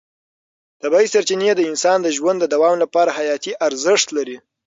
طبیعي 0.81 1.07
سرچینې 1.13 1.51
د 1.55 1.61
انسان 1.71 1.97
د 2.03 2.07
ژوند 2.17 2.37
د 2.41 2.45
دوام 2.53 2.75
لپاره 2.83 3.15
حیاتي 3.17 3.51
ارزښت 3.67 4.07
لري. 4.17 4.37